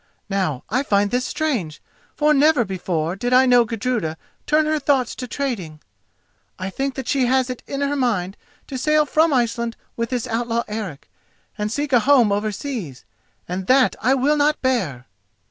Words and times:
Now 0.31 0.63
I 0.67 0.81
find 0.81 1.11
this 1.11 1.25
strange, 1.25 1.79
for 2.15 2.33
never 2.33 2.65
before 2.65 3.15
did 3.15 3.33
I 3.33 3.45
know 3.45 3.65
Gudruda 3.65 4.17
turn 4.47 4.65
her 4.65 4.79
thoughts 4.79 5.13
to 5.13 5.27
trading. 5.27 5.79
I 6.57 6.71
think 6.71 6.95
that 6.95 7.07
she 7.07 7.27
has 7.27 7.51
it 7.51 7.61
in 7.67 7.81
her 7.81 7.95
mind 7.95 8.35
to 8.65 8.79
sail 8.79 9.05
from 9.05 9.31
Iceland 9.31 9.77
with 9.95 10.09
this 10.09 10.25
outlaw 10.25 10.63
Eric, 10.67 11.07
and 11.55 11.71
seek 11.71 11.93
a 11.93 11.99
home 11.99 12.31
over 12.31 12.51
seas, 12.51 13.05
and 13.47 13.67
that 13.67 13.95
I 14.01 14.15
will 14.15 14.37
not 14.37 14.59
bear." 14.63 15.05